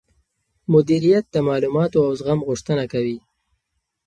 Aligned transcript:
مديريت 0.73 1.25
د 1.33 1.37
معلوماتو 1.47 1.97
او 2.07 2.11
زغم 2.19 2.39
غوښتنه 2.47 2.83
کوي. 2.93 3.17